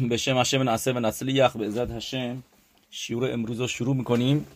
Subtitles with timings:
[0.00, 2.42] به شم هشم نعسه و نسلیخ به عزت هشم
[2.90, 4.46] شیور امروز رو شروع می‌کنیم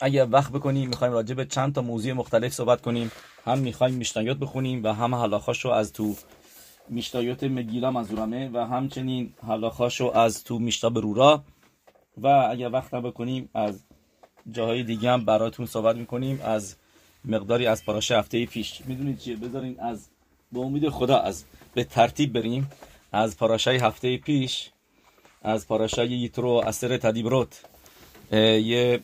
[0.00, 3.10] اگه وقت بکنیم می‌خوایم راجع به چند تا موضوع مختلف صحبت کنیم
[3.44, 6.14] هم می‌خوایم میشنایات بخونیم و هم حلاخاش رو از تو
[6.88, 11.44] میشتایات مگیلا منظورمه و همچنین حلاخاش رو از تو میشتا برورا
[12.16, 13.84] و اگه وقت بکنیم از
[14.52, 16.76] جاهای دیگه هم براتون صحبت می‌کنیم از
[17.24, 20.08] مقداری از پاراشه هفته پیش می‌دونید چیه بذارین از
[20.52, 21.44] به امید خدا از
[21.74, 22.70] به ترتیب بریم
[23.12, 24.70] از پاراشای هفته پیش
[25.46, 27.64] از پاراشای یترو اثر تدیبروت
[28.32, 29.00] یه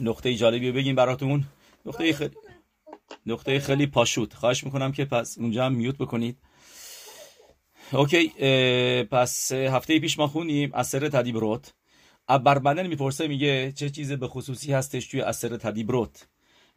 [0.00, 1.44] نقطه جالبی بگیم براتون.
[1.86, 2.34] نقطه خیلی
[3.26, 6.38] نقطه خیلی پاشوت خواهش می‌کنم که پس اونجا هم میوت بکنید.
[7.92, 8.28] اوکی
[9.04, 11.74] پس هفته پیش ما خونیم اثر تدیبروت
[12.28, 16.28] ابربنل می‌پرسه میگه چه چیز به خصوصی هستش توی اثر تدیبروت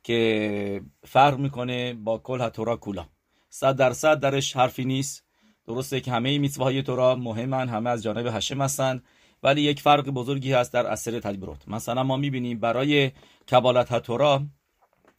[0.03, 3.05] که فرق می‌کنه با کل تورا کولا.
[3.49, 5.24] صد درصد درش حرفی نیست.
[5.67, 9.01] درسته که همه میتوهای تورا مهمن همه از جانب هشم هستن
[9.43, 11.67] ولی یک فرق بزرگی هست در اثر تدبیرات.
[11.67, 13.11] مثلا ما می‌بینیم برای
[13.51, 14.43] کبالت تورا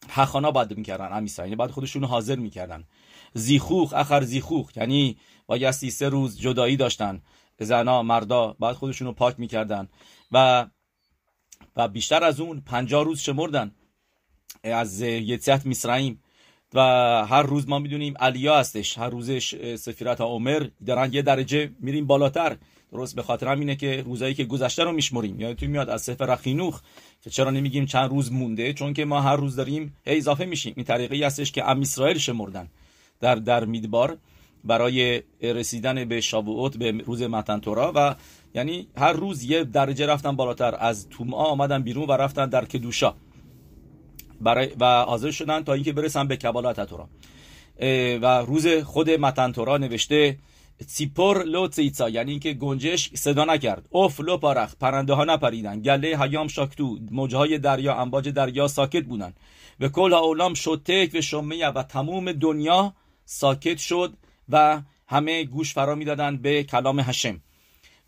[0.09, 2.83] حخانا باید می‌کردن امیسا یعنی بعد خودشون حاضر می‌کردن.
[3.33, 7.21] زیخوخ اخر زیخوخ یعنی بایستی سه روز جدایی داشتن.
[7.59, 9.87] زنا مردا بعد خودشون رو پاک می‌کردن
[10.31, 10.67] و
[11.75, 13.71] و بیشتر از اون پنجاه روز شمردن.
[14.63, 16.23] از یتیت میسرائیم
[16.77, 16.81] و
[17.25, 18.97] هر روز ما می‌دونیم علیا هستش.
[18.97, 19.31] هر روز
[19.75, 22.57] سفیرت عمر دارن یه درجه میریم بالاتر.
[22.91, 25.53] درست به خاطر اینه که روزایی که گذشته رو میشمریم.
[25.53, 26.81] تو میاد از سفر رخینوخ
[27.21, 30.73] که چرا نمیگیم چند روز مونده؟ چون که ما هر روز داریم هی اضافه میشیم.
[30.75, 32.67] این طریقی هستش که ام اسرائیل شمردن
[33.19, 34.17] در در میدبار
[34.63, 38.15] برای رسیدن به شابوت به روز متن تورا و
[38.55, 40.75] یعنی هر روز یه درجه رفتن بالاتر.
[40.79, 43.13] از توما آمدن بیرون و رفتن در کدوشا.
[44.41, 47.09] برای و حاضر شدن تا اینکه برسن به کبالات تورا
[48.21, 50.37] و روز خود متن تورا نوشته
[50.87, 53.87] سیپور لو تیتسا یعنی اینکه گنجش صدا نکرد.
[53.89, 55.81] اوف لو پارخ پرنده ها نپریدن.
[55.81, 59.33] گله هیام شاکتو موجه های دریا انباج دریا ساکت بودن.
[59.79, 62.93] و کل اولام شتک و شمیه و تموم دنیا
[63.25, 64.13] ساکت شد
[64.49, 67.41] و همه گوش فرا می‌دادن به کلام هشم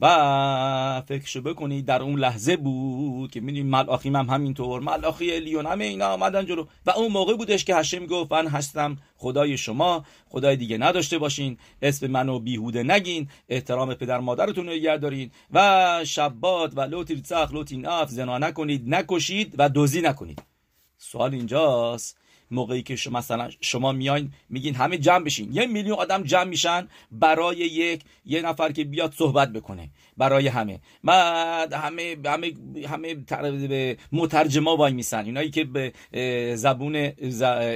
[0.01, 4.81] و فکرشو بکنید در اون لحظه بود که می‌دونیم ملاخیم هم همینطور.
[4.81, 6.65] ملاخی الیون همه اینا آمدن جلو.
[6.85, 10.05] و اون موقع بودش که هشم گفت من هستم خدای شما.
[10.29, 11.57] خدای دیگه نداشته باشین.
[11.81, 13.29] اسم منو بیهوده نگین.
[13.49, 15.31] احترام پدر مادرتون رو نگه دارین.
[15.53, 20.41] و شبات و لوتیر تیرتسخ لوتین اف زنا نکنید نکشید و دوزی نکنید.
[20.97, 22.17] سوال اینجاست.
[22.51, 25.53] موقعی که شما مثلا شما میاین میگین همه جمع بشین.
[25.53, 29.89] یه میلیون آدم جمع میشن برای یک یه نفر که بیاد صحبت بکنه.
[30.17, 30.79] برای همه.
[31.03, 32.53] بعد همه همه
[32.89, 33.15] همه
[34.11, 35.25] مترجما وای میسن.
[35.25, 35.93] اینایی که به
[36.55, 37.11] زبون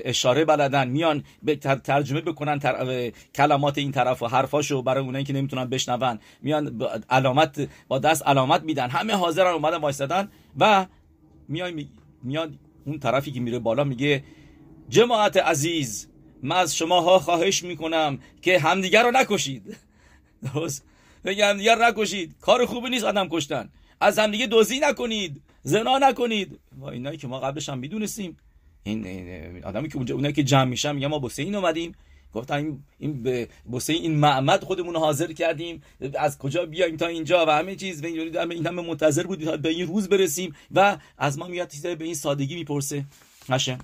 [0.06, 2.60] اشاره بلدن میان به ترجمه بکنن
[3.36, 6.20] کلمات این طرف و حرفاشو برای اونایی که نمی‌تونن بشنون.
[6.42, 8.90] میان علامت با دست علامت میدن.
[8.90, 10.28] همه حاضرن اومدن وایسادن
[10.60, 10.86] و
[11.48, 11.86] میان
[12.24, 14.24] میان اون طرفی که میره بالا میگه
[14.90, 16.08] جماعت عزیز
[16.44, 19.78] من از شماها خواهش می‌کنم که همدیگر رو نکشید.
[20.54, 20.86] درست؟
[21.26, 22.36] همدیگر نکشید.
[22.42, 23.70] کار خوبی نیست آدم کشتن.
[24.02, 26.60] از همدیگه دوزی نکنید زنا نکنید.
[26.78, 28.38] و اینایی که ما قبلش هم می‌دونستیم.
[28.84, 29.06] این
[29.64, 31.92] آدمی که اونجا اونایی که جمع میشن میگن ما با این اومدیم.
[32.34, 33.48] گفتن این این به
[33.88, 35.82] این معمد خودمون حاضر کردیم.
[36.20, 38.04] از کجا بیایم تا اینجا و همه چیز.
[38.04, 40.56] و این همه منتظر بودیم تا به این روز برسیم.
[40.72, 43.06] و از ما میاد به این سادگی می‌پرسه.
[43.50, 43.78] هشم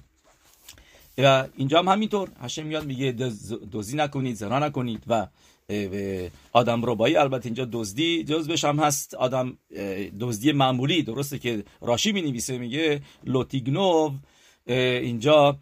[1.24, 2.30] و اینجا هم همینطور.
[2.42, 3.12] هشم میاد میگه
[3.72, 5.28] دزدی نکنید زنا نکنید و
[6.52, 7.16] آدم ربایی.
[7.16, 9.14] البته اینجا دزدی جزبش هم هست.
[9.14, 9.58] آدم
[10.20, 11.04] دزدی معمولی.
[11.04, 14.12] درسته که راشی می نویسه میگه لوتیگنوو.
[14.68, 15.58] اینجا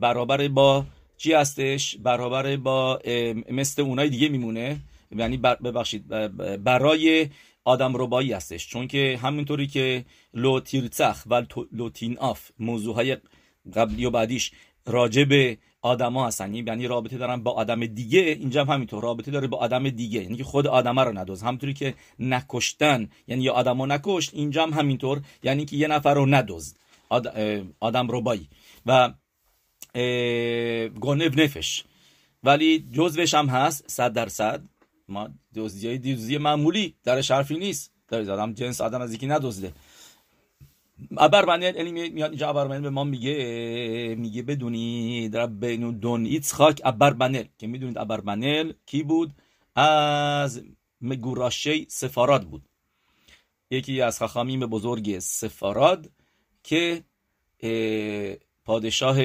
[0.00, 0.84] برابر با
[1.16, 3.00] چی هستش؟ برابر با
[3.50, 4.80] مثل اونای دیگه میمونه.
[5.16, 6.08] یعنی ببخشید
[6.64, 7.28] برای
[7.64, 8.68] آدم ربایی هستش.
[8.68, 13.16] چون که همینطوری که لوتیرچخ و لوتین آف موضوع های
[13.74, 14.52] قبلی و بعدیش
[14.86, 16.54] راجع به آدما هستن.
[16.54, 18.20] یعنی رابطه دارن با آدم دیگه.
[18.20, 19.02] اینجا هم همینطور.
[19.02, 20.22] رابطه داره با آدم دیگه.
[20.22, 21.42] یعنی که خود آدمه رو ندوز.
[21.42, 23.08] همونطوری که نکشتن.
[23.26, 25.20] یعنی یا آدمو نکشت اینجا هم همینطور.
[25.42, 26.74] یعنی که یه نفر رو ندوز.
[27.80, 28.48] آدم رو بایی.
[28.86, 29.12] و
[31.00, 31.84] گنب نفش.
[32.42, 33.84] ولی جزوش هم هست.
[33.86, 34.62] صد درصد.
[35.08, 36.94] ما دوزی دوزی معمولی.
[37.04, 37.92] در حرفی نیست.
[38.08, 39.72] در آدم جنس آدم از یکی ندزده
[41.18, 43.34] ابربنل یعنی میاد اینجا ابربنل به ما میگه
[44.18, 45.66] میگه بدونید رب
[46.00, 49.32] دون ایتسخاک ابربنل که می‌دونید ابربنل کی بود؟
[49.74, 50.62] از
[51.00, 52.68] مگوراشه سفاراد بود.
[53.70, 56.10] یکی از خخامیم بزرگ سفاراد
[56.62, 57.04] که
[58.64, 59.18] پادشاه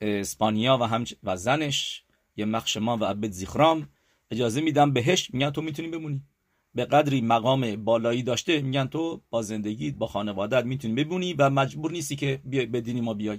[0.00, 2.04] اسپانیا و هم و زنش
[2.36, 3.88] یه مخشما و عبد زیخرام
[4.30, 5.30] اجازه میدم بهش.
[5.32, 6.22] میگن تو می‌تونی بمونی.
[6.74, 11.90] به قدری مقام بالایی داشته میگن تو با زندگی با خانوادت می‌تونی بمونی و مجبور
[11.92, 13.38] نیستی که به دینی ما بیای.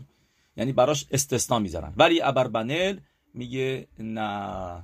[0.58, 1.94] یعنی براش استثنا می‌ذارن.
[1.98, 2.98] ولی ابربنل
[3.34, 4.84] میگه نه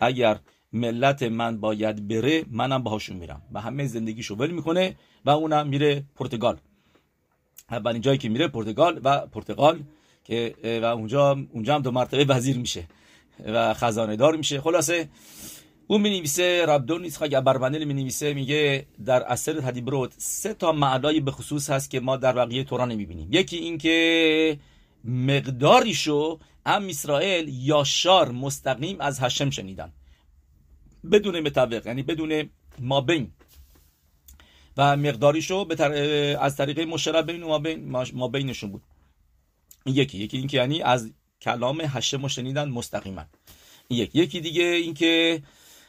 [0.00, 0.38] اگر
[0.72, 3.42] ملت من باید بره منم باهاشون میرم.
[3.52, 6.58] و همه زندگیشو ول می‌کنه و اونم میره پرتغال.
[7.70, 9.82] اولین جایی که میره پرتغال و پرتغال
[10.24, 12.88] که و اونجا اونجا هم دو مرتبه وزیر میشه
[13.44, 14.60] و خزانه دار میشه.
[14.60, 15.08] خلاصه
[15.90, 20.72] او می نویسه ربدون نیست اگر بربندل می نویسه میگه در اثر تدیبروت سه تا
[20.72, 23.28] معنای به خصوص هست که ما در بقیه تورا نمی‌بینیم.
[23.32, 24.58] یکی اینکه
[25.04, 29.92] مقداریشو ام اسرائیل یاشار مستقیم از هشم شنیدن.
[31.12, 33.30] بدون متوق یعنی بدون مابین.
[34.76, 35.66] و مقداریشو
[36.40, 37.44] از طریق مشرب بین
[38.14, 38.82] ما بینشون بود.
[39.86, 41.10] یکی یکی اینکه یعنی از
[41.40, 43.24] کلام هشم شنیدن مستقیما.
[43.90, 44.10] یک.
[44.14, 45.42] یکی دیگه اینکه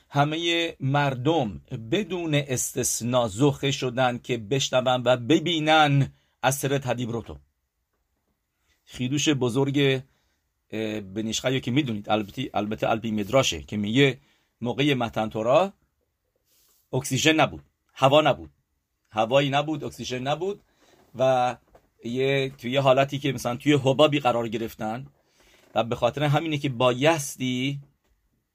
[0.09, 1.61] همه مردم
[1.91, 6.13] بدون استثنا زخه شدن که بشنون و ببینن
[6.43, 7.37] اثر تدیبروتو
[8.85, 10.01] خیدوش بزرگ
[11.13, 14.19] بنیشخه که می‌دونید البته البته البی مدراشه که میگه
[14.61, 15.29] موقع متن
[16.93, 17.63] اکسیژن نبود
[17.93, 18.49] هوا نبود.
[19.11, 20.61] هوایی نبود اکسیژن نبود
[21.15, 21.55] و
[22.03, 25.07] یه توی حالتی که مثلا توی حبابی قرار گرفتن
[25.75, 27.79] و به خاطر همینه که بایستی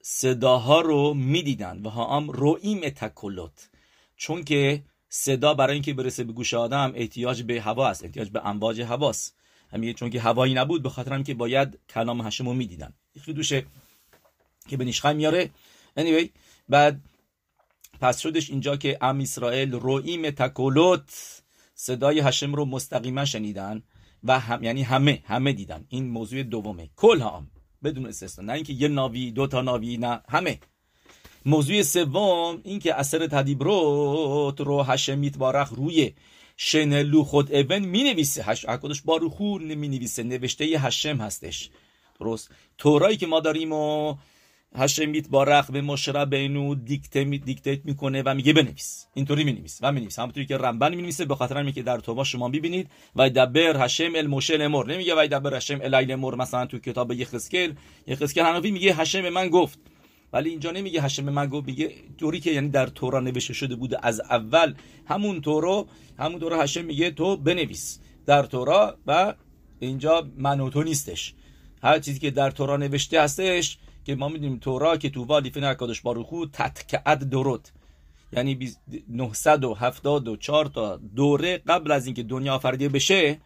[0.07, 3.71] صداها رو می‌دیدن و ها هم رویم تکلت
[4.17, 8.47] چون که صدا برای اینکه برسه به گوش آدم احتیاج به هوا است احتیاج به
[8.47, 9.37] امواج هواست.
[9.73, 12.93] همین چون که هوایی نبود به خاطر که باید کلام هشم رو می‌دیدن
[13.27, 13.67] دوشه
[14.69, 15.51] که به نشخه میاره
[15.99, 16.29] anyway
[16.69, 17.01] بعد
[18.01, 21.43] پس شدش اینجا که ام اسرائیل رویم تکلت
[21.75, 23.83] صدای هشم رو مستقیما شنیدن
[24.25, 25.85] و هم یعنی همه همه دیدن.
[25.89, 26.91] این موضوع دومه.
[26.97, 27.51] کل هم
[27.85, 28.45] بدون استثنا.
[28.45, 30.21] نه اینکه یه ناوی دو تا ناوی نه.
[30.29, 30.59] همه.
[31.47, 36.13] موضوع سوم اینکه اثر تدیبروت رو هشمیت بارخ روی
[36.57, 41.71] شنلو خود اون می نویسه هش اکدش باروخو می نویسه نوشته هشم هستش.
[42.21, 42.51] درست.
[42.79, 44.17] تورایی که ما داریم و
[44.77, 49.07] هشمیت با رقم مشرب اینو دیکته می دیکتیت می‌کنه و میگه بنویس.
[49.15, 50.19] اینطوری مینویس و مینویس.
[50.19, 54.63] همونطوری که رمبن می‌نویسه به خاطر که در توبا شما ببینید و دبر هشم الموشل
[54.63, 57.73] امر نمیگه و دبر هشم الایل امر مثلا تو کتاب یخسکل
[58.07, 59.79] یخسکل حنفی میگه هشم من گفت.
[60.33, 64.07] ولی اینجا نمیگه هشم من گفت میگه طوری که یعنی در تورا نوشته شده بوده
[64.07, 64.75] از اول.
[65.07, 65.87] همون تورو
[66.19, 67.99] همون تورا هشم میگه تو بنویس.
[68.27, 69.35] در تورا و
[69.81, 71.35] اینجا من نیستش.
[71.83, 75.65] هر چیزی که در تورا نوشته هستش که ما می‌دونیم تورا که تو والی فین
[75.65, 77.69] اکادش باروخو تتکعد درود.
[78.33, 78.59] یعنی
[79.09, 83.39] 974 تا دوره قبل از اینکه دنیا آفریده بشه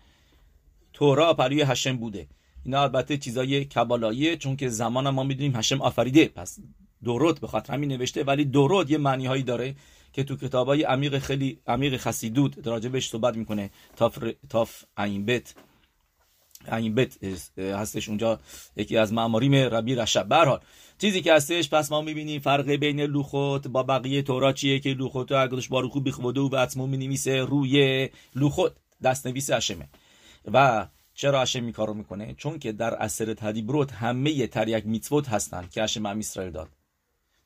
[0.93, 2.27] تورا پروی هشم بوده.
[2.65, 6.29] اینا البته چیزای کبالاییه چون که زمان ما می‌دونیم هشم آفریده.
[6.29, 6.59] پس
[7.05, 9.75] درود به خاطر همین نوشته ولی درود یه معنی هایی داره
[10.13, 13.71] که تو کتابای عمیق خیلی عمیق خسیدود راجبش صحبت می‌کنه.
[13.97, 14.19] تاف
[14.49, 15.55] تاف این بت
[16.73, 17.25] این بت
[17.59, 18.41] هستش اونجا
[18.77, 20.61] یکی از معماریم ربی رشب برحال
[20.99, 25.33] چیزی که هستش پس ما می‌بینیم فرق بین لوخوت با بقیه تورا چیه که لوخوت
[25.33, 28.73] اگرش بارو بیخوده و عطمو می‌نویسه روی لوخوت
[29.03, 29.89] دست نویس هشمه
[30.53, 35.69] و چرا هشم می کارو می‌کنه؟ چون که در اثر تدیبروت همه تریک میتوت هستن
[35.73, 36.69] که هشم هم اسرائیل داد.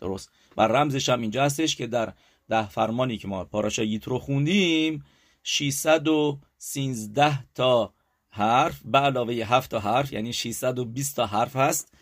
[0.00, 0.30] درست.
[0.56, 2.12] و رمزش هم اینجا هستش که در
[2.48, 5.04] ده فرمانی که ما پاراشا یترو خوندیم
[5.42, 7.94] 613 تا
[8.34, 11.94] حرف به علاوه 7 تا حرف یعنی 620 تا حرف هست.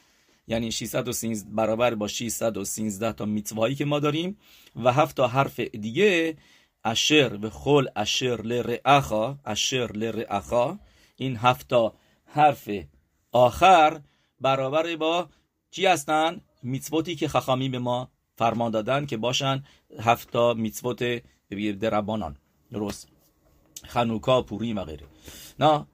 [0.46, 4.38] یعنی 613 برابر با 613 تا میتوایی که ما داریم.
[4.76, 6.36] و 7 تا حرف دیگه
[6.84, 10.78] اشر و خل اشر لرعخا اشر لرعخا
[11.16, 11.94] این 7 تا
[12.24, 12.70] حرف
[13.32, 14.00] آخر
[14.40, 15.28] برابر با
[15.70, 19.64] چی هستن؟ میتوتی که خخامی به ما فرمان دادن که باشن
[20.00, 21.22] هفت تا میتوت
[21.80, 22.36] دربانان.
[22.72, 23.08] درست.
[23.84, 25.06] خنوکا پوری و غیره.
[25.58, 25.86] نه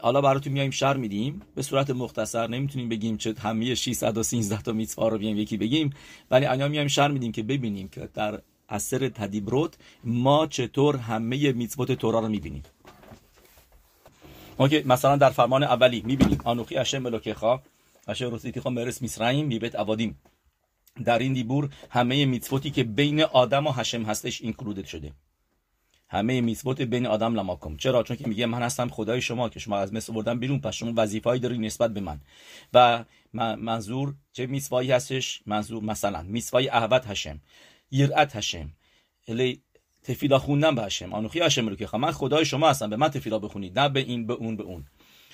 [0.00, 1.42] حالا براتون میایم شر میدیم.
[1.54, 5.90] به صورت مختصر نمی‌تونیم بگیم چه همه 613 تا میتوا رو بیایم یکی بگیم.
[6.30, 11.92] ولی الان میایم شر میدیم که ببینیم که در اثر تدیبروت ما چطور همه میتوت
[11.92, 12.62] تورا رو می‌بینیم.
[14.56, 16.38] اوکی مثلا در فرمان اولی می‌بینیم.
[16.44, 17.62] آنوخی اشم ملوکخا
[18.08, 20.18] اشم روسیتی خوا مرس میسرائیم میبت اوادیم
[21.04, 25.12] در این دیبور همه میتفوتی که بین آدم و هشم هستش اینکلودد شده.
[26.10, 27.76] همه میتوت بین آدم لماکم.
[27.76, 30.74] چرا؟ چون که میگه من هستم خدای شما که شما از مصر بردن بیرون پس
[30.74, 32.20] شما وظیفه‌ای داری نسبت به من.
[32.74, 33.04] و
[33.56, 37.40] منظور چه میسوایی هستش؟ منظور مثلا میسوای احوت هشم
[37.90, 38.72] یرعت هشم
[39.28, 39.62] الی
[40.02, 43.38] تفیلا خوندن به هشم آنوخی هشم رو که من خدای شما هستم به من تفیلا
[43.38, 43.78] بخونید.
[43.78, 44.86] نه به این به اون به اون.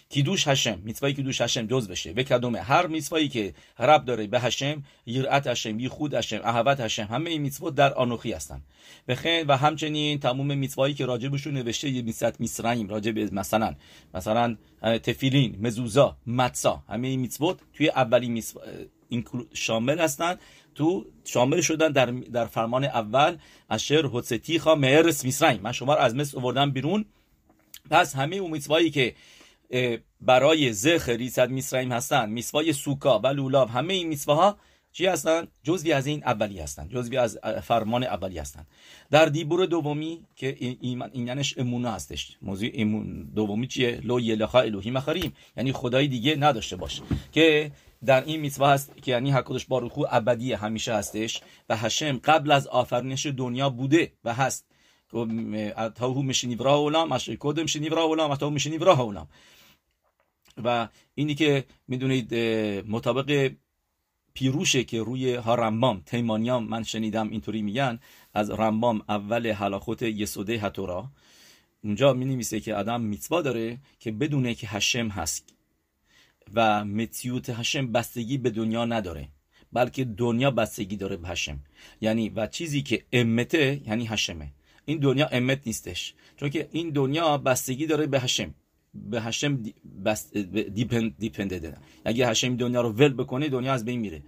[0.08, 2.12] کیدوش هشم میتوایی کیدوش هشم جز بشه.
[2.12, 7.02] و کدومه هر میتوایی که رب داره به هشم یرعت هشم یخود هشم احوت هشم
[7.02, 8.62] همه این میتوات در آنوخی هستن.
[9.08, 13.74] بخیر و همچنین تمام میتوایی که راجبشون نوشته یه میست میسرائیم راجب مثلا
[14.14, 18.62] مثلا تفیلین مزوزا متسا همه این میتوات توی اولی میتوا
[19.52, 20.36] شامل هستن.
[20.74, 23.36] تو شامل شدن در, در فرمان اول
[23.70, 27.04] اشر حسطیخا مهرس میسرائیم من شما از مصر آوردم بیرون.
[27.90, 28.50] پس همه اون
[28.90, 29.14] که
[30.20, 32.30] برای زخ ریصد میسرائیم هستن.
[32.30, 34.56] میسوای سوکا و لولاب همه این میسواها
[34.92, 36.88] چی هستن؟ جزوی از این اولی هستن.
[36.88, 38.66] جزوی از فرمان اولی هستن.
[39.10, 42.36] در دیبور دومی که ایمان اینش امونه هستش.
[42.42, 47.02] موضوع امون دومی چیه؟ لو یلخا الوهی مخریم یعنی خدای دیگه نداشته باش.
[47.32, 47.72] که
[48.04, 52.66] در این میتوا هست که یعنی حکودش باروخو ابدی همیشه هستش و هشم قبل از
[52.66, 54.66] آفرینش دنیا بوده و هست.
[56.00, 59.28] هو مشنیورا اولام اش کدم مشنیورا اولام اتاو مشنیورا اولام.
[60.64, 62.34] و اینی که می‌دونید
[62.88, 63.52] مطابق
[64.34, 67.98] پیروشه که روی ها رمبام تیمانیام من شنیدم اینطوری میگن
[68.34, 71.10] از رمبام اول حلاخوت یسوده هتورا
[71.84, 75.54] اونجا می نویسه که آدم میتوا داره که بدونه که هشم هست
[76.54, 79.28] و متیوت هشم بستگی به دنیا نداره
[79.72, 81.60] بلکه دنیا بستگی داره به هشم.
[82.00, 84.52] یعنی و چیزی که امته یعنی هشمه.
[84.84, 88.54] این دنیا امت نیستش چون که این دنیا بستگی داره به هشم.
[89.10, 89.62] به هشم
[90.04, 91.74] بست دیپند دیپنده
[92.04, 94.22] اگه هشم دنیا رو ول بکنه دنیا از بین میره.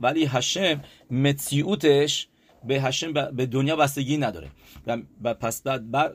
[0.00, 2.28] ولی هشم متیوتش
[2.64, 4.50] به هشم به دنیا بستگی نداره.
[5.22, 6.12] و پس بعد بر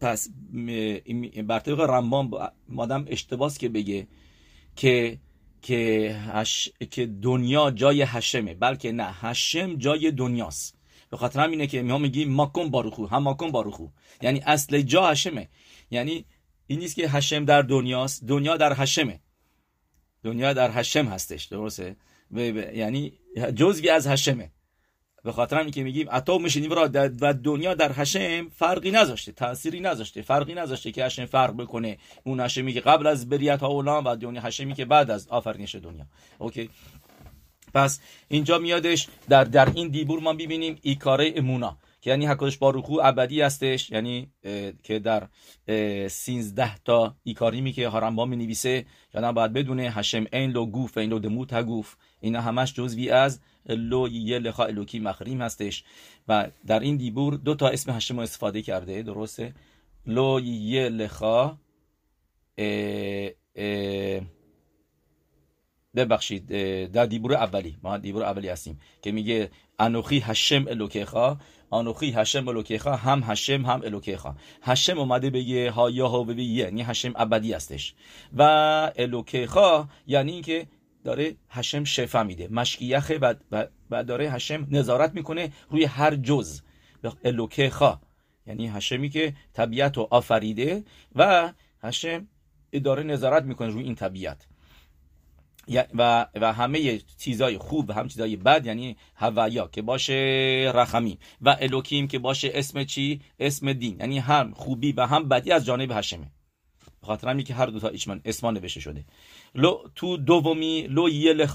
[0.00, 0.28] پس
[1.46, 2.30] بر طبق رمبان
[2.68, 4.06] مادم اشتباس که بگه
[4.76, 5.18] که
[5.62, 6.70] که, هش...
[6.90, 10.78] که دنیا جای هشمه بلکه نه هشم جای دنیاست.
[11.10, 13.86] به خاطر اینه که ما میگیم ماکن باروخو هم ماکن باروخو.
[14.22, 15.48] یعنی اصل جا هشمه.
[15.90, 16.24] یعنی
[16.70, 18.24] این نیست که هشم در دنیاست.
[18.24, 19.20] دنیا در هشمه
[20.24, 21.44] دنیا در هشم هستش.
[21.44, 21.96] درسته؟
[22.74, 23.12] یعنی
[23.56, 24.50] جزوی از هشمه
[25.24, 29.80] به خاطر اینکه که میگیم اتا میشینیم را و دنیا در هشم فرقی نذاشته تأثیری
[29.80, 31.98] نذاشته فرقی نذاشته که هشم فرق بکنه.
[32.24, 36.06] اون هشمی که قبل از بریت ها و دنیا هشمی که بعد از آفرینش دنیا.
[36.38, 36.70] اوکی؟
[37.74, 42.98] پس اینجا میادش در در این دیبور ما ببینیم ایکاره امونا که یعنی حکادش باروخو
[43.02, 44.32] ابدی هستش یعنی
[44.82, 45.28] که در
[46.08, 51.10] سینزده تا ایکاریمی که هارنبا می نویسه یعنی باید بدونه هشم این لو گوف این
[51.10, 55.84] لو دموت گوف اینا همش جزوی از لو یه لخا الوکی مخریم هستش.
[56.28, 59.54] و در این دیبور دو تا اسم هشم رو استفاده کرده درسته؟
[60.06, 61.58] لو یه لخا
[65.94, 66.46] ببخشید
[66.92, 71.38] در دیبور اولی ما دیبور اولی هستیم که میگه انوخی هشم الوکیخا
[71.72, 74.34] انوخی هشم الوکیخا هم هشم هم الوکیخا.
[74.62, 77.94] هشم اومده بگه ها یا ها یعنی هشم ابدی هستش.
[78.36, 78.42] و
[78.96, 80.66] الوکیخا یعنی اینکه
[81.04, 82.48] داره هشم شفا میده.
[82.48, 83.34] مشکیخه و,
[83.90, 86.60] و داره هشم نظارت می‌کنه روی هر جز.
[87.24, 88.00] الوکیخا.
[88.46, 90.84] یعنی هشمی که طبیعت رو آفریده
[91.16, 92.28] و هشم
[92.84, 94.46] داره نظارت می‌کنه روی این طبیعت.
[95.94, 101.56] و, و همه چیزای خوب و هم چیزای بد یعنی هوایا که باشه رحمی و
[101.60, 103.96] الوکیم که باشه اسم چی؟ اسم دین.
[104.00, 106.30] یعنی هم خوبی و هم بدی از جانب هشمه.
[107.02, 107.90] خاطر که هر دو تا
[108.24, 109.04] اسمان نوشته شده.
[109.54, 111.48] لو تو دومی لو یه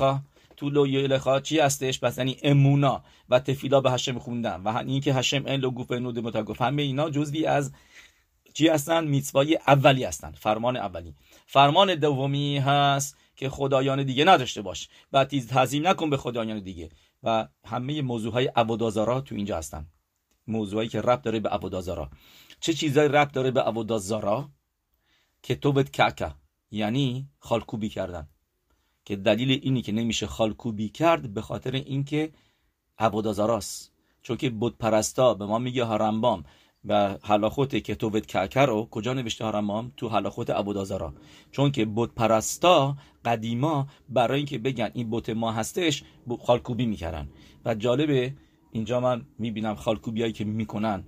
[0.57, 4.61] تو لو یه چی هستش؟ پس یعنی امونا و تفیلا به هشم خوندن.
[4.61, 7.71] و این که هشم این لو گوف نود متگف همه اینا جزوی از
[8.53, 10.31] چی هستن؟ میتوای اولی هستن.
[10.31, 11.13] فرمان اولی.
[11.47, 14.89] فرمان دومی هست که خدایان دیگه نداشته باش.
[15.13, 16.89] و تعظیم نکن به خدایان دیگه.
[17.23, 19.87] و همه موضوع های عبودازارا تو اینجا هستن.
[20.47, 22.09] موضوعی که رب داره به عبودازارا
[22.59, 24.49] چه چیزایی رب داره به عبودازارا
[25.43, 26.31] که تو کعکه.
[26.71, 28.27] یعنی خالکوبی کردن.
[29.05, 32.31] که دلیل اینی که نمیشه خالکوبی کرد به خاطر اینکه
[32.97, 36.43] عبودازاراست چون که بود پرستا به ما میگه هارنبام
[36.87, 41.13] و حلاخوت تو کعکه رو کجا نوشته هارنبام تو حلاخوت عبودازارا
[41.51, 46.03] چون که بود پرستا قدیما برای اینکه بگن این بوت ما هستش
[46.41, 47.27] خالکوبی می‌کردن.
[47.65, 48.33] و جالبه
[48.71, 51.03] اینجا من می‌بینم خالکوبی که می‌کنن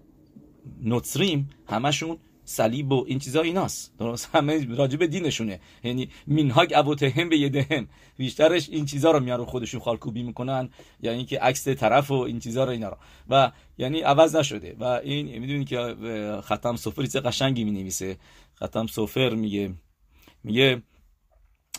[0.81, 2.17] نوتسریم همشون
[2.50, 3.98] صلیب و این چیزا ایناست.
[3.98, 5.60] درست؟ همه راجب دینشونه.
[5.84, 7.88] یعنی مینهاگ ابوتهم به یدهم.
[8.18, 10.70] بیشترش این چیزا رو میارو خودشون خالکوبی می‌کنن.
[11.00, 12.98] یعنی که عکس طرف و این چیزا رو اینا رو.
[13.30, 14.75] و یعنی عوض نشده.
[14.80, 15.96] و این می‌دونی که
[16.42, 18.18] ختم سفر چه قشنگی می‌نویسه.
[18.63, 19.74] ختم سفر میگه
[20.44, 20.82] میگه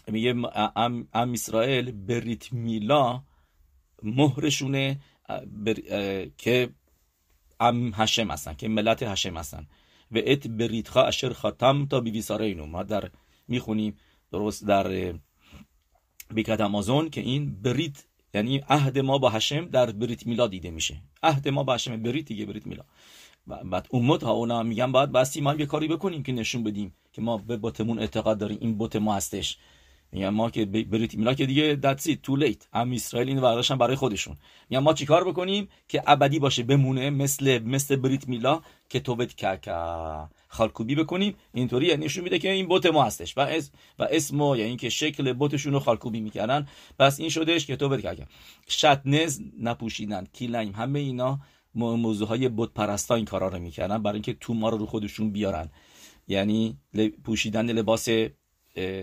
[0.08, 0.34] میگه
[0.76, 3.22] עם, עם ישראל ברית מילה
[4.02, 5.00] مهرشونه
[6.38, 6.70] که
[7.60, 9.66] עם השם هستن که ملت השם هستن.
[10.12, 13.10] و את בריתך אשר חתמת בבשרנו اینو ما در
[13.48, 13.96] می‌خونیم
[14.32, 15.14] درست در
[16.34, 21.02] ברכת המזון که این ברית یعنی عهد ما با השם در ברית מילה دیده میشه
[21.22, 22.84] عهد ما با השם ברית دیگه ברית מילה
[23.64, 27.22] بعد امت ها اونا میگن باید بستی ما یه کاری بکنیم که نشون بدیم که
[27.22, 29.58] ما به بتمون اعتقاد داریم این بت ما هستش
[30.12, 33.96] میگن ما که بریت میلا که دیگه دتسی تو لیت هم اسرائیل اینو برداشتن برای
[33.96, 34.36] خودشون.
[34.70, 39.58] میگن ما چیکار بکنیم؟ که ابدی باشه بمونه مثل مثل بریت میلا که توبت که
[40.48, 41.34] خالکوبی بکنیم.
[41.54, 43.36] اینطوری یعنی نشون میده که این بت ما هستش.
[43.36, 46.68] و اسم و اسم یعنی اینکه شکل بتشون رو خالکوبی می‌کردن.
[46.98, 48.26] پس این شدش که توبت که
[48.68, 51.40] شتنز نپوشیدن کیلایم همه اینا
[51.74, 55.30] موضوع های بت پرستا این کارا رو می‌کردن برای اینکه تو ما رو رو خودشون
[55.30, 55.70] بیارن.
[56.28, 56.78] یعنی
[57.24, 58.08] پوشیدن لباس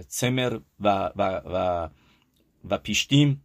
[0.08, 1.90] צמר و, و, و,
[2.70, 3.42] و פשתים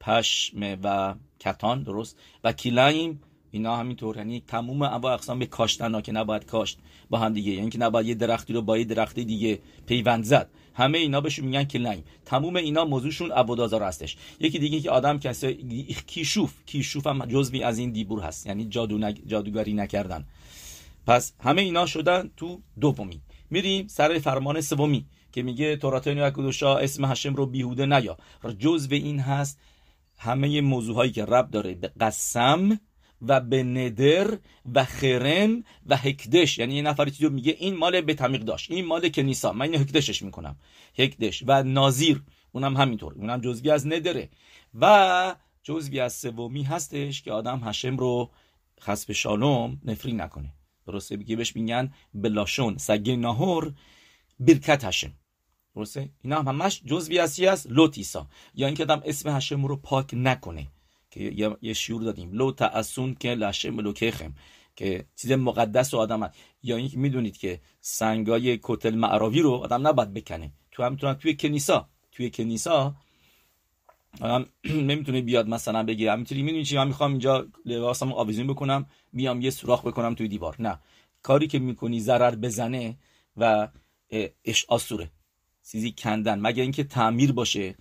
[0.00, 2.18] پشم و کتان درست.
[2.44, 4.16] و כלאיים اینا همینطور.
[4.16, 6.78] یعنی تموم انواع اقسام به کاشتن ها که نباید کاشت
[7.10, 7.52] با هم دیگه.
[7.52, 10.50] یعنی که نباید یه درختی رو با یه درختی دیگه پیوند زد.
[10.74, 14.16] همه اینا بهشون میگن כלאיים تموم اینا موضوعشون עבודה זרה هستش.
[14.40, 15.54] یکی دیگه که آدم کسی
[16.06, 16.54] כישוף.
[16.66, 18.46] כישוף هم جزوی از این דיבור هست.
[18.46, 20.24] یعنی جادو جادوگری نکردن.
[21.06, 23.20] پس همه اینا شدن تو دومی.
[23.50, 25.06] میریم سر فرمان سومی.
[25.34, 28.16] که میگه تورات کدوشا اسم هشم رو بیهوده نیا.
[28.58, 29.60] جزو این هست
[30.18, 32.80] همه موضوع هایی که رب داره به قسم
[33.22, 34.38] و به ندر
[34.74, 36.58] و خرم و هکدش.
[36.58, 39.78] یعنی یه نفری چیزی میگه این مال به تمیق داشت این مال کنیسا من اینو
[39.78, 40.56] هکدشش می‌کنم.
[40.98, 42.22] هکدش و نازیر
[42.52, 43.14] اونم همینطور.
[43.14, 44.28] اونم جزوی از ندره
[44.74, 48.30] و جزوی از سومی هستش که آدم هشم رو
[48.80, 50.52] خسب شالوم نفرین نکنه.
[50.86, 52.78] درسته؟ بگه بهش میگن بلاشون.
[52.78, 53.74] سگه ناهور
[54.40, 55.12] برکت هشم.
[55.76, 58.26] درسته؟ اینا هم همش جزوی ازی است لوتیسا.
[58.54, 60.68] یا اینکه آدم اسم هشم رو پاک نکنه.
[61.10, 62.32] که یه شیور دادیم.
[62.32, 64.34] لو تاسون که لشه ملوکیخم
[64.76, 66.34] که چیز مقدس و آدم هست.
[66.62, 70.52] یا اینکه می‌دونید که سنگای کتل معراوی رو آدم نباید بکنه.
[70.70, 71.88] تو هم توی کنیسا.
[72.12, 72.94] توی کنیسا
[74.20, 74.46] آدم
[74.90, 79.50] نمی‌تونه بیاد مثلا بگه همینطوری می‌دونی چی؟ من می‌خوام اینجا لباسم آویزون بکنم بیام یه
[79.50, 80.56] سوراخ بکنم توی دیوار.
[80.58, 80.78] نه.
[81.22, 82.96] کاری که می‌کنی ضرر بزنه
[83.36, 83.68] و
[84.44, 85.10] اش آسوره.
[85.70, 87.74] چیزی کندن مگه اینکه تعمیر باشه.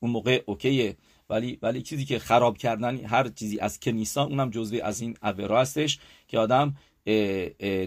[0.00, 0.96] اون موقع اوکیه.
[1.30, 5.60] ولی ولی چیزی که خراب کردن هر چیزی از کنیسا اونم جزوی از این اورا
[5.60, 6.76] هستش که آدم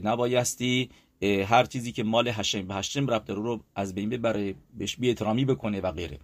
[0.03, 0.89] نبایستی
[1.21, 5.45] هر چیزی که مال هشم به هشم ربط رو از بین ببره بهش بی احترامی
[5.45, 6.19] بکنه و غیره.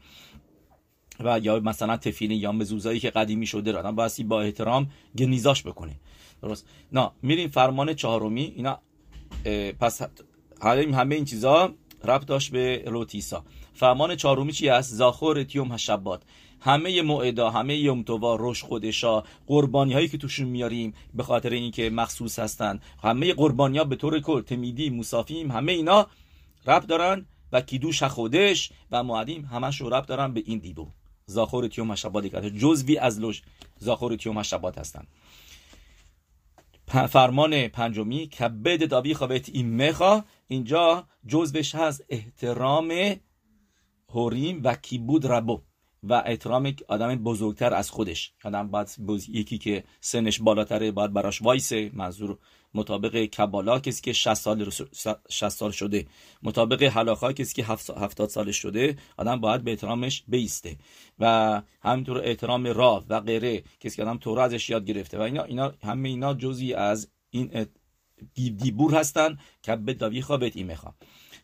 [1.19, 5.63] و یا مثلا تفیل یا مزوزایی که قدیمی شده رو آدم بایستی با احترام گنیزاش
[5.63, 5.95] بکنه.
[6.41, 6.67] درست.
[6.91, 8.53] نه میریم فرمان چهارمی.
[8.55, 8.79] اینا
[9.79, 10.01] پس
[10.61, 11.73] همه این چیزا
[12.05, 13.43] ربط داشت به لوتیسا.
[13.73, 16.21] فرمان چهارمی چی است؟ زاخور تیوم هشبات
[16.61, 22.39] همه موعدا همه یومتوا روش خودشا قربانی هایی که توشون میاریم به خاطر اینکه مخصوص
[22.39, 22.79] هستن.
[23.03, 26.07] همه قربانی ها به طور کل تمیدی مسافیم همه اینا
[26.67, 30.87] رب دارن و کیدوش خودش و معدیم همش رو رب دارن به این دیدو
[31.25, 33.41] زاخور تیوم هشبات جزوی از لوش
[33.77, 35.07] زاخور تیوم هشبات هستن.
[36.95, 42.93] فرمان پنجمی کبد خوابت این مخا اینجا جزوش هست احترام
[44.09, 45.61] هوریم و کیبود ربو
[46.03, 48.33] و احترام آدم بزرگتر از خودش.
[48.43, 48.95] آدم باید
[49.29, 51.91] یکی که سنش بالاتره باید براش وایسه.
[51.93, 52.37] منظور
[52.75, 54.69] مطابق کبالا کسی که 60 سال
[55.29, 56.05] 60 سال شده.
[56.43, 60.77] مطابق حلاخا کسی که 70 سال شده آدم باید به احترامش بیسته.
[61.19, 65.17] و همینطور احترام راه و غیره کسی که آدم تو ازش یاد گرفته.
[65.17, 67.67] و اینا اینا همه اینا جزی از این
[68.33, 70.93] دیبور هستن که به داوی خوابت این می‌خوام.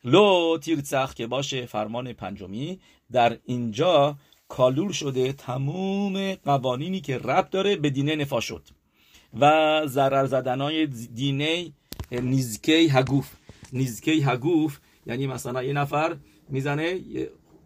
[0.03, 2.79] لو تیرچخ که باشه فرمان پنجمی.
[3.11, 4.17] در اینجا
[4.47, 8.67] کالول شده تموم قوانینی که رب داره به دینه نفا شد.
[9.39, 11.71] و ضرر زدنای دینه
[12.11, 13.31] نیزکی هگوف
[13.73, 16.17] نیزکی هگوف یعنی مثلا یه نفر
[16.49, 16.99] می‌زنه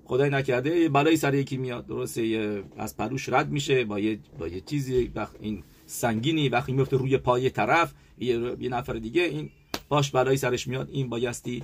[0.05, 1.87] خدای نکرده یه بلای سر یکی میاد.
[1.87, 7.17] درسته از پروش رد میشه با یه, با یه چیزی این سنگینی وقتی میفته روی
[7.17, 9.49] پای طرف یه, یه نفر دیگه این
[9.89, 11.63] باش بلای سرش میاد این بایستی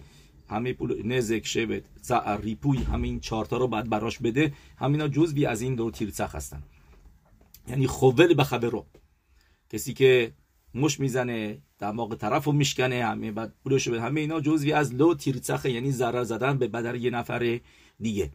[0.50, 1.84] همه پول نزک شبت
[2.42, 4.54] ریپوی همه این چارتا رو باید براش بده.
[4.78, 6.64] همینا جزوی از این دو تیرچخ هستن.
[7.68, 8.86] یعنی חובל בחברו.
[9.72, 10.34] کسی که
[10.76, 15.14] مشت می‌زنه دماغ طرف رو میشکنه همه بعد پولش بده همه اینا جزوی از לא
[15.14, 17.60] תרצח یعنی ضرر زدن به بدن یه نفر
[18.00, 18.32] دیگه.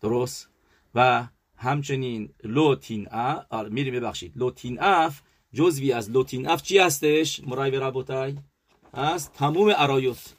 [0.00, 0.48] درست؟
[0.94, 4.32] و همچنین לא תנא میریم ببخشید.
[4.36, 5.20] לא תנאף
[5.52, 8.34] جزوی از לא תנאף چی هستش؟ מוריי רבותיי؟
[8.94, 10.34] هست؟ تموم עריות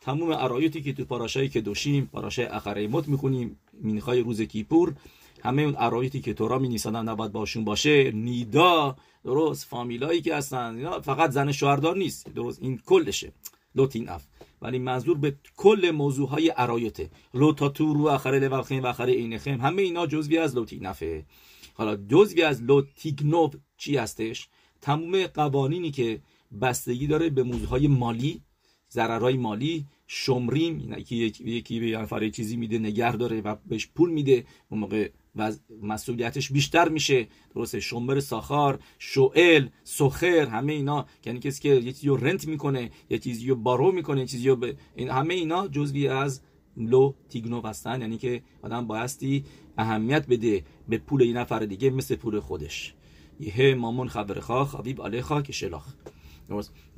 [0.00, 4.20] تموم עריות ی که تو פרשה ی קדושים פרשה ی אחרי מות می‌خونیم מנחה ی
[4.20, 4.94] روز כיפור.
[5.42, 10.76] همه اون ارایتی که تورا می نیسانن نباید باشون باشه نیدا درست فامیلایی که هستن
[10.76, 13.32] اینا فقط زن شوهردار نیست درست این کلشه.
[13.74, 14.26] لوتین اف.
[14.62, 19.12] ولی منظور به کل موضوع های عرایته لو تا تو رو اخره لوخیم و اخره
[19.12, 21.26] اینخیم همه اینا جزوی از نفه
[21.74, 24.48] حالا جزوی از لوتیگنوف چی هستش؟
[24.80, 26.20] تموم قوانینی که
[26.60, 28.42] بستگی داره به موضوع های مالی
[28.90, 34.44] ضررهای مالی شمریم یکی یکی به نفر چیزی میده نگه داره و بهش پول میده
[34.70, 37.28] اون موقع و مسئولیتش بیشتر میشه.
[37.54, 41.06] درسته شمر ساخار شوئل سخر همه اینا.
[41.26, 44.48] یعنی کسی که یه چیزی رو رنت می‌کنه یه چیزی رو بارو می‌کنه یه چیزی
[44.48, 46.40] رو این همه اینا جزوی از
[46.76, 48.00] لو تیگنو هستن.
[48.00, 49.44] یعنی که آدم بایستی
[49.78, 52.94] اهمیت بده به پول این نفر دیگه مثل پول خودش.
[53.40, 55.94] یه مامون خبر خواه خبیب علیخا که شلاخ.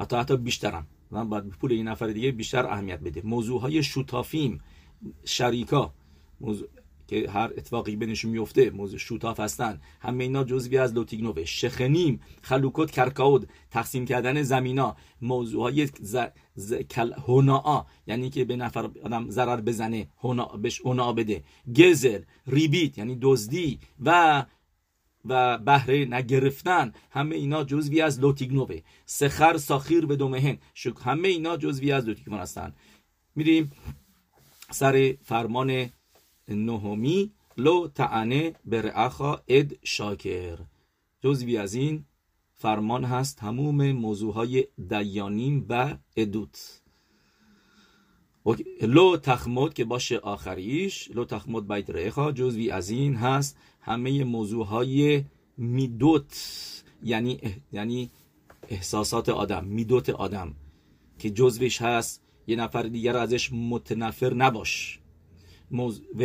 [0.01, 0.87] حتی حتی بیشترم.
[1.11, 3.23] من باید پول این نفر دیگه بیشتر اهمیت بده.
[3.25, 4.61] موضوع های شوتافیم
[5.25, 5.95] شریکا.
[6.41, 6.69] موضوع
[7.11, 9.81] که هر اتفاقی بینشون میفته موضوع شوتاف هستن.
[10.01, 14.97] همه اینا جزوی از لوتیگنوه شخنیم خلوکت کرکاود تقسیم کردن زمینا.
[15.23, 16.17] موضوع های ز...
[16.55, 16.75] ز...
[18.07, 21.43] یعنی که به نفر آدم ضرر بزنه هنا بهش هنا بده.
[21.77, 24.47] گزل ریبیت یعنی دزدی و
[25.25, 26.93] و بهره نگرفتن.
[27.11, 28.81] همه اینا جزوی از لوتیگنوه.
[29.07, 30.59] سخر ساخیر به دومهن.
[31.05, 32.75] همه اینا جزوی از لوتیگنو هستن.
[33.37, 33.71] میریم
[34.71, 35.91] سر فرمان
[36.51, 40.59] نهمی لو تعنه برعخا اد شاکر.
[41.21, 42.05] جزوی از این
[42.55, 46.83] فرمان هست تموم موضوع های دیانیم و ادوت.
[48.83, 52.33] لو تخمد که باشه آخریش لو تخمد بیت رعخا.
[52.33, 55.25] جزوی از این هست همه موضوع های
[55.57, 57.41] میدوت یعنی
[57.73, 58.11] یعنی
[58.69, 60.55] احساسات آدم میدوت آدم
[61.19, 65.00] که جزوش هست یه نفر دیگر ازش متنفر نباش.
[65.71, 66.23] و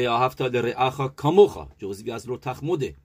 [0.54, 2.96] رعاخا کاموخا جزوی از رو تخمده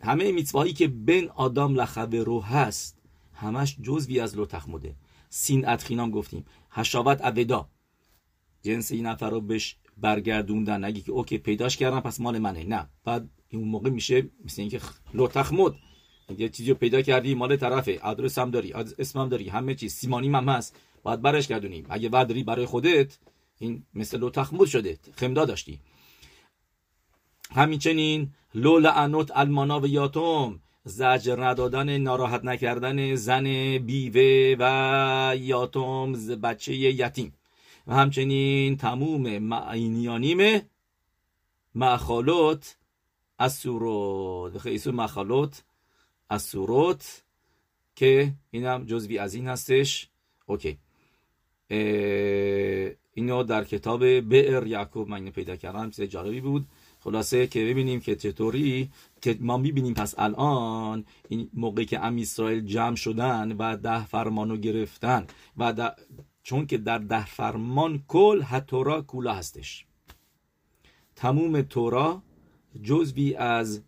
[0.00, 4.94] همه میتواهی که بین آدم لخوه رو هست همش جزوی از رو تخمده
[5.28, 7.68] سین ادخینام گفتیم هشاوت اودا
[8.62, 12.88] جنس این نفر رو بهش برگردوندن نگی که اوکی پیداش کردم پس مال منه نه
[13.04, 14.80] بعد اون موقع میشه مثل اینکه
[15.14, 15.74] لو تخمد
[16.38, 20.28] یه چیزی رو پیدا کردی مال طرفه آدرس هم داری اسمم داری همه چیز سیمانی
[20.28, 23.18] هم هست باید برش گردونیم اگه بعد برای خودت
[23.62, 25.80] این مثل لو تخمود شده خمدا داشتی.
[27.50, 33.44] همینچنین لو لعنت المانا و یاتم زجر ندادن ناراحت نکردن زن
[33.78, 37.34] بیوه و یاتم بچه یتیم.
[37.86, 40.60] و همچنین تموم معینیانیم
[41.74, 42.76] مخالوت
[43.38, 45.62] از سورت خیسو مخالوت
[46.28, 47.24] از سورت
[47.96, 50.08] که اینم جزوی از این هستش.
[50.46, 50.78] اوکی.
[53.14, 56.66] اینو در کتاب بئر یعقوب من پیدا کردم چیز جالبی بود.
[57.00, 62.66] خلاصه که ببینیم که چطوری که ما می‌بینیم پس الان این موقعی که ام اسرائیل
[62.66, 65.92] جمع شدن و ده فرمانو گرفتن و
[66.42, 69.86] چون که در ده فرمان کل هتورا کولا هستش.
[71.16, 72.22] تموم تورا
[72.82, 73.82] جزوی از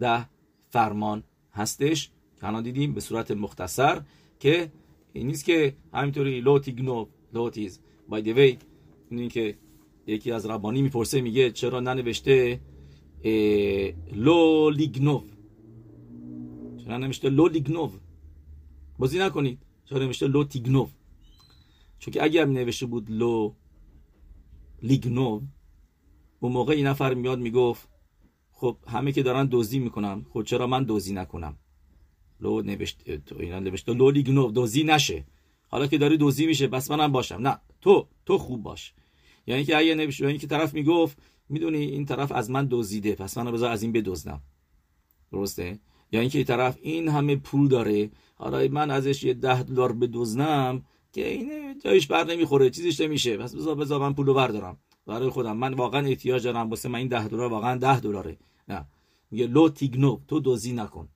[0.00, 0.26] ده
[0.68, 1.22] فرمان
[1.52, 2.10] هستش.
[2.40, 4.02] که دیدیم به صورت مختصر
[4.40, 4.72] که
[5.12, 8.58] این نیست که همینطوری لوتیگنو لوتیز بای دی وی
[9.10, 9.58] این که
[10.06, 12.60] یکی از ربانی می‌پرسه میگه چرا ننوشته
[14.12, 15.24] لو لیگنوف
[16.84, 17.92] چرا ننوشته لو لیگنوف
[18.98, 19.58] بازی نکنید.
[19.84, 20.90] چرا ننوشته لو تیگنوف
[21.98, 23.54] چون که اگر نوشته بود لو
[24.82, 25.42] لیگنوف
[26.40, 27.88] اون موقع این نفر میاد می‌گفت
[28.52, 31.56] خب همه که دارن دزدی می‌کنن خب چرا من دزدی نکنم؟
[32.40, 35.24] لو نوشته اینا نوشته لو لیگنوف دزدی نشه.
[35.70, 37.34] حالا که داری دزدی میشه بس منم باشم.
[37.34, 38.94] نه تو تو خوب باش.
[39.46, 43.38] یعنی که اگه نمیشه یعنی که طرف می‌گفت می‌دونی این طرف از من دزدیده پس
[43.38, 44.40] منو بذار از این بدزدم.
[45.32, 45.78] درسته؟
[46.12, 50.84] یعنی که این طرف این همه پول داره حالا من ازش یه ده دلار بدزدم
[51.12, 53.36] که این جایش بر نمی‌خوره چیزیش نمیشه.
[53.36, 54.78] پس بذار بذار من پولو بردارم.
[55.06, 55.56] برای خودم.
[55.56, 58.38] من واقعا احتیاج دارم واسه من این ده دلار واقعا ده دلاره.
[58.68, 58.84] نه.
[59.30, 61.08] میگه لو تیگنو تو دوزی نکن.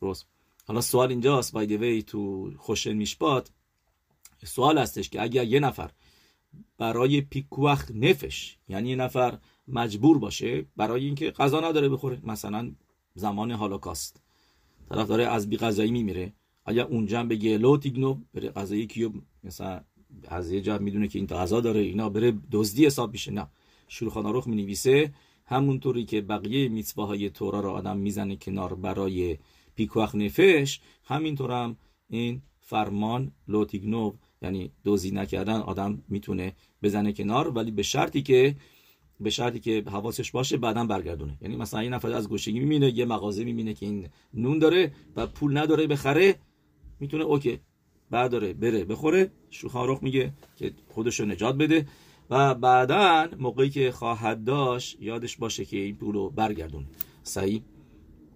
[0.00, 0.26] درست.
[0.64, 3.50] حالا سوال اینجاست بای دی تو خوش میشپات
[4.44, 5.90] سوال هستش که اگر یه نفر
[6.78, 12.72] برای پیکوخ نفش یعنی یه نفر مجبور باشه برای اینکه غذا نداره بخوره مثلا
[13.14, 14.20] زمان هالوکاست
[14.88, 16.32] طرف داره از بی غذایی میمیره
[16.66, 19.10] اگر اونجا بگه لو تیگنو بره غذایی کیو
[19.44, 19.80] مثلا
[20.28, 23.32] از یه جا می‌دونه که این غذا داره اینا بره دزدی حساب میشه.
[23.32, 23.46] نه
[23.88, 25.14] شروع روخ می نویسه
[25.46, 29.38] همونطوری که بقیه میتواهای تورا را آدم می‌زنه کنار برای
[29.74, 31.76] پیکوخ نفش همینطور هم
[32.10, 38.56] این فرمان لوتیگنو یعنی دوزی نکردن آدم می‌تونه بزنه کنار ولی به شرطی که
[39.20, 41.38] به شرطی که حواسش باشه بعدا برگردونه.
[41.40, 45.26] یعنی مثلا این نفر از گوشگی می‌بینه یه مغازه می‌بینه که این نون داره و
[45.26, 46.34] پول نداره بخره
[47.00, 47.58] می‌تونه اوکی
[48.10, 49.30] بعد داره بره بخوره.
[49.50, 51.86] شوخان رخ میگه که خودشو نجات بده
[52.30, 56.86] و بعدا موقعی که خواهد داشت یادش باشه که این پول رو برگردون.
[57.22, 57.62] صحیح